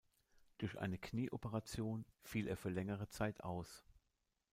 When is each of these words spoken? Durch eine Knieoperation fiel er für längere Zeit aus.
Durch 0.57 0.79
eine 0.79 0.97
Knieoperation 0.97 2.05
fiel 2.23 2.47
er 2.47 2.57
für 2.57 2.69
längere 2.71 3.07
Zeit 3.09 3.43
aus. 3.43 3.83